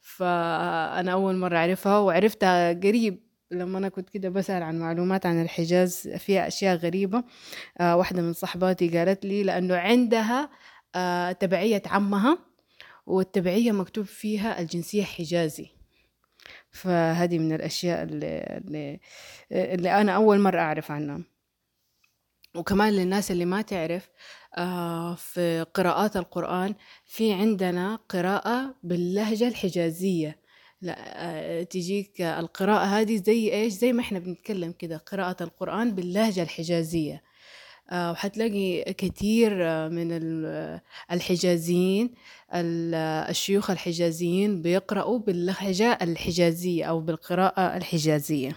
فأنا 0.01 1.12
أول 1.12 1.35
مرة 1.35 1.57
أعرفها 1.57 1.97
وعرفتها 1.97 2.73
قريب 2.73 3.23
لما 3.51 3.77
أنا 3.77 3.89
كنت 3.89 4.09
كده 4.09 4.29
بسأل 4.29 4.63
عن 4.63 4.79
معلومات 4.79 5.25
عن 5.25 5.41
الحجاز. 5.41 6.07
فيها 6.07 6.47
أشياء 6.47 6.75
غريبة 6.75 7.23
آه 7.79 7.95
واحدة 7.97 8.21
من 8.21 8.33
صحباتي 8.33 8.97
قالت 8.97 9.25
لي 9.25 9.43
لأنه 9.43 9.75
عندها 9.75 10.49
آه 10.95 11.31
تبعية 11.31 11.81
عمها 11.85 12.38
والتبعية 13.05 13.71
مكتوب 13.71 14.05
فيها 14.05 14.59
الجنسية 14.62 15.03
حجازي. 15.03 15.69
فهذه 16.71 17.39
من 17.39 17.53
الأشياء 17.53 18.03
اللي, 18.03 18.62
اللي, 18.65 18.99
اللي 19.51 20.01
أنا 20.01 20.12
أول 20.12 20.39
مرة 20.39 20.59
أعرف 20.59 20.91
عنها. 20.91 21.21
وكمان 22.55 22.93
للناس 22.93 23.31
اللي 23.31 23.45
ما 23.45 23.62
تعرف 23.62 24.09
آه 24.57 25.15
في 25.15 25.65
قراءات 25.73 26.17
القرآن 26.17 26.75
في 27.05 27.33
عندنا 27.33 27.99
قراءة 28.09 28.75
باللهجة 28.83 29.47
الحجازية. 29.47 30.39
لا 30.81 30.95
آه 30.99 31.63
تجيك 31.63 32.21
القراءة 32.21 32.83
هذه 32.85 33.17
زي 33.25 33.53
إيش؟ 33.53 33.73
زي 33.73 33.93
ما 33.93 34.01
إحنا 34.01 34.19
بنتكلم 34.19 34.71
كده 34.71 34.97
قراءة 34.97 35.43
القرآن 35.43 35.95
باللهجة 35.95 36.43
الحجازية. 36.43 37.23
آه، 37.91 38.12
وحتلاقي 38.12 38.93
كثير 38.93 39.55
من 39.89 40.12
الحجازيين 41.12 42.13
الشيوخ 42.53 43.69
الحجازيين 43.71 44.62
بيقرأوا 44.62 45.19
باللهجة 45.19 45.97
الحجازية 46.01 46.85
أو 46.85 46.99
بالقراءة 46.99 47.77
الحجازية. 47.77 48.55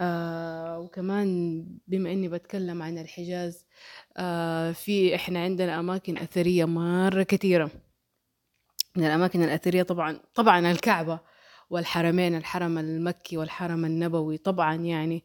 آه 0.00 0.78
وكمان 0.78 1.64
بما 1.88 2.12
إني 2.12 2.28
بتكلم 2.28 2.82
عن 2.82 2.98
الحجاز 2.98 3.66
آه 4.16 4.72
في 4.72 5.14
إحنا 5.14 5.42
عندنا 5.42 5.80
أماكن 5.80 6.18
أثرية 6.18 6.64
مرة 6.64 7.22
كثيرة. 7.22 7.70
من 8.96 9.04
الأماكن 9.04 9.42
الأثرية 9.42 9.82
طبعا 9.82 10.20
طبعا 10.34 10.70
الكعبة 10.70 11.20
والحرمين 11.70 12.34
الحرم 12.36 12.78
المكي 12.78 13.36
والحرم 13.36 13.84
النبوي 13.84 14.38
طبعا 14.38 14.74
يعني 14.74 15.24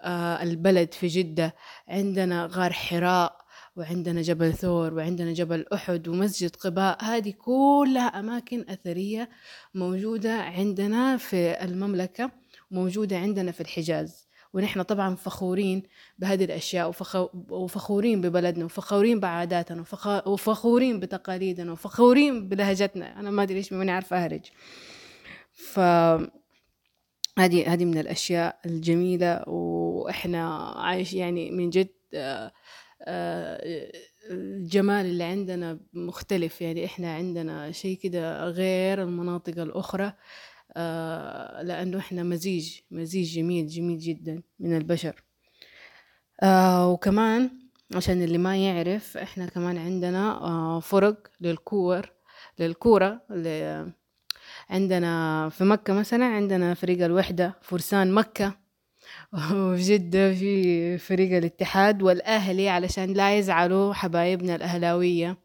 آه 0.00 0.42
البلد 0.42 0.94
في 0.94 1.06
جدة. 1.06 1.54
عندنا 1.88 2.48
غار 2.52 2.72
حراء 2.72 3.42
وعندنا 3.76 4.22
جبل 4.22 4.52
ثور 4.54 4.94
وعندنا 4.94 5.32
جبل 5.32 5.66
أحد 5.74 6.08
ومسجد 6.08 6.56
قباء. 6.56 7.04
هذه 7.04 7.30
كلها 7.38 8.06
أماكن 8.20 8.64
أثرية 8.68 9.28
موجودة 9.74 10.42
عندنا 10.42 11.16
في 11.16 11.64
المملكة. 11.64 12.41
موجودة 12.72 13.18
عندنا 13.18 13.52
في 13.52 13.60
الحجاز. 13.60 14.28
ونحن 14.54 14.82
طبعا 14.82 15.14
فخورين 15.14 15.82
بهذه 16.18 16.44
الأشياء 16.44 16.92
وفخورين 17.50 18.20
ببلدنا 18.20 18.64
وفخورين 18.64 19.20
بعاداتنا 19.20 19.84
وفخورين 20.26 21.00
بتقاليدنا 21.00 21.72
وفخورين 21.72 22.48
بلهجتنا. 22.48 23.20
أنا 23.20 23.30
ما 23.30 23.42
أدري 23.42 23.56
إيش 23.58 23.72
ماني 23.72 23.90
عارفة 23.90 24.24
أهرج. 24.24 24.40
ف 25.52 25.80
هذه 27.38 27.72
هذه 27.72 27.84
من 27.84 27.98
الأشياء 27.98 28.58
الجميلة 28.66 29.48
وإحنا 29.48 30.58
عايش 30.58 31.14
يعني 31.14 31.50
من 31.50 31.70
جد 31.70 31.88
آه، 32.14 32.52
آه، 33.02 33.92
الجمال 34.30 35.06
اللي 35.06 35.24
عندنا 35.24 35.80
مختلف. 35.92 36.60
يعني 36.60 36.84
إحنا 36.84 37.14
عندنا 37.14 37.72
شيء 37.72 37.98
كده 37.98 38.44
غير 38.48 39.02
المناطق 39.02 39.62
الأخرى. 39.62 40.12
آه، 40.76 41.62
لأنه 41.62 41.98
إحنا 41.98 42.22
مزيج 42.22 42.80
مزيج 42.90 43.34
جميل 43.34 43.66
جميل 43.66 43.98
جدا 43.98 44.42
من 44.60 44.76
البشر. 44.76 45.22
وكمان 46.92 47.50
عشان 47.94 48.22
اللي 48.22 48.38
ما 48.38 48.56
يعرف 48.56 49.16
إحنا 49.16 49.46
كمان 49.46 49.78
عندنا 49.78 50.80
فرق 50.80 51.16
للكور 51.40 52.12
للكورة 52.58 53.20
عندنا 54.70 55.48
في 55.48 55.64
مكة 55.64 55.92
مثلا 55.94 56.24
عندنا 56.24 56.74
فريق 56.74 57.04
الوحدة 57.04 57.54
فرسان 57.62 58.12
مكة. 58.12 58.62
وفي 59.34 59.82
جدة 59.82 60.34
في 60.34 60.98
فريق 60.98 61.36
الاتحاد 61.36 62.02
والأهلي 62.02 62.68
علشان 62.68 63.12
لا 63.12 63.38
يزعلوا 63.38 63.94
حبايبنا 63.94 64.54
الأهلاوية. 64.54 65.36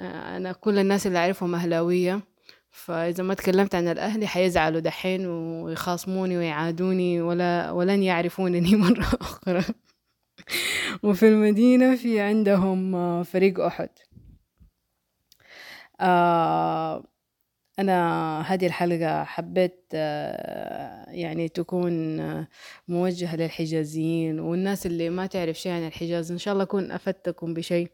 آه، 0.00 0.36
أنا 0.36 0.52
كل 0.52 0.78
الناس 0.78 1.06
اللي 1.06 1.18
أعرفهم 1.18 1.54
أهلاوية. 1.54 2.20
فإذا 2.74 3.24
ما 3.24 3.34
تكلمت 3.34 3.74
عن 3.74 3.88
الأهلي 3.88 4.26
حيزعلوا 4.26 4.80
دحين 4.80 5.26
ويخاصموني 5.26 6.38
ويعادوني 6.38 7.22
ولا 7.22 7.70
ولن 7.70 8.02
يعرفونني 8.02 8.76
مرة 8.84 9.06
أخرى. 9.20 9.64
وفي 11.02 11.28
المدينة 11.28 11.96
في 11.96 12.20
عندهم 12.20 13.22
فريق 13.22 13.60
أحد. 13.60 13.88
آه 16.00 17.04
أنا 17.78 18.40
هذه 18.40 18.66
الحلقة 18.66 19.24
حبيت 19.24 19.84
آه، 19.94 21.10
يعني 21.10 21.48
تكون 21.48 22.20
آه، 22.20 22.48
موجهة 22.88 23.36
للحجازيين 23.36 24.40
والناس 24.40 24.86
اللي 24.86 25.10
ما 25.10 25.26
تعرف 25.26 25.60
شيء 25.60 25.72
عن 25.72 25.86
الحجاز. 25.86 26.32
إن 26.32 26.38
شاء 26.38 26.52
الله 26.54 26.64
أكون 26.64 26.90
أفدتكم 26.92 27.54
بشيء. 27.54 27.90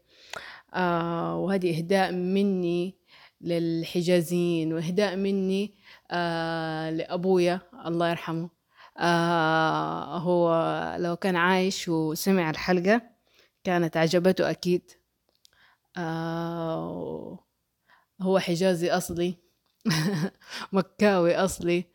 وهذه 0.75 1.77
إهداء 1.77 2.11
مني 2.11 3.00
للحجازيين 3.43 4.73
وإهداء 4.73 5.15
مني 5.15 5.75
لأبويا 6.97 7.61
الله 7.85 8.09
يرحمه. 8.09 8.49
هو 10.17 10.53
لو 10.99 11.15
كان 11.15 11.35
عايش 11.35 11.87
وسمع 11.89 12.49
الحلقة 12.49 13.01
كانت 13.63 13.97
عجبته 13.97 14.49
أكيد. 14.49 14.91
هو 18.21 18.39
حجازي 18.39 18.91
أصلي 18.91 19.35
مكاوي 20.73 21.35
أصلي. 21.35 21.85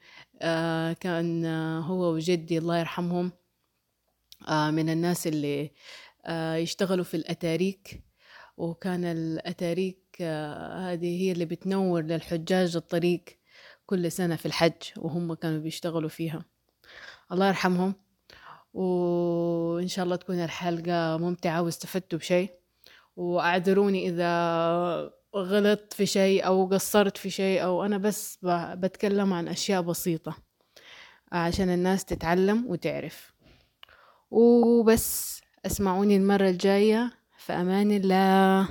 آه 0.43 0.93
كان 0.93 1.45
آه 1.45 1.81
هو 1.81 2.13
وجدي 2.15 2.59
الله 2.59 2.79
يرحمهم 2.79 3.33
آه 4.49 4.71
من 4.71 4.91
الناس 4.91 5.27
اللي 5.27 5.71
آه 6.27 6.55
يشتغلوا 6.55 7.05
في 7.05 7.17
الأتاريك. 7.17 8.03
وكان 8.57 9.05
الأتاريك 9.05 9.99
آه 10.06 10.06
هذه 10.23 11.23
هي 11.23 11.33
اللي 11.33 11.45
بتنور 11.45 12.03
للحجاج 12.03 12.77
الطريق 12.77 13.25
كل 13.87 14.13
سنة 14.13 14.37
في 14.37 14.47
الحج 14.47 14.73
وهم 14.97 15.35
كانوا 15.35 15.59
بيشتغلوا 15.59 16.09
فيها. 16.09 16.45
الله 17.33 17.49
يرحمهم. 17.49 17.95
وإن 18.75 19.89
شاء 19.89 20.05
الله 20.05 20.17
تكون 20.17 20.45
الحلقة 20.45 21.17
ممتعة 21.17 21.63
واستفدتوا 21.63 22.19
بشيء. 22.19 22.51
وأعذروني 23.17 24.09
إذا 24.09 25.13
غلطت 25.37 25.93
في 25.93 26.07
شيء 26.07 26.47
أو 26.47 26.67
قصرت 26.67 27.17
في 27.17 27.31
شيء 27.31 27.65
أو 27.65 27.85
أنا 27.85 27.99
بس 27.99 28.39
بتكلم 28.75 29.33
عن 29.33 29.49
أشياء 29.49 29.83
بسيطة 29.83 30.37
عشان 31.33 31.69
الناس 31.69 32.05
تتعلم 32.05 32.67
وتعرف. 32.67 33.33
وبس 34.31 35.41
اسمعوني 35.67 36.17
المرة 36.17 36.49
الجاية. 36.49 37.13
في 37.39 37.53
أمان 37.53 37.93
الله. 37.93 38.69